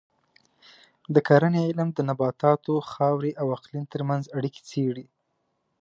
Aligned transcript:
د 1.13 1.15
کرنې 1.27 1.61
علم 1.67 1.89
د 1.93 1.99
نباتاتو، 2.09 2.73
خاورې 2.91 3.31
او 3.41 3.47
اقلیم 3.57 3.85
ترمنځ 3.93 4.23
اړیکې 4.37 4.61
څېړي. 4.69 5.05